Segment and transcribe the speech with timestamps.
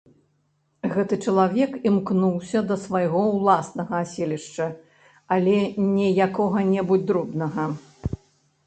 [0.93, 4.67] Гэты чалавек імкнуўся да свайго ўласнага аселішча,
[5.37, 5.55] але
[5.95, 7.63] не якога-небудзь дробнага.